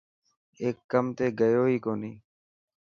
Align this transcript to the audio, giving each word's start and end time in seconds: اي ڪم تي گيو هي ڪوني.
اي 0.61 0.67
ڪم 0.91 1.05
تي 1.17 1.25
گيو 1.39 1.63
هي 1.69 1.77
ڪوني. 1.85 2.11